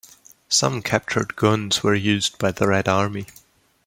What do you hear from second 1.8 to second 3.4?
were used by the Red Army.